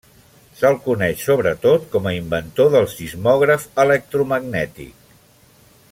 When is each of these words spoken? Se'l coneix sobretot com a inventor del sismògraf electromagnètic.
Se'l 0.59 0.77
coneix 0.85 1.25
sobretot 1.27 1.85
com 1.95 2.09
a 2.11 2.15
inventor 2.21 2.73
del 2.77 2.89
sismògraf 2.95 3.69
electromagnètic. 3.85 5.09